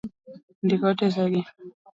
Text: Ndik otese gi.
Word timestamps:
Ndik 0.63 0.81
otese 0.89 1.23
gi. 1.31 1.41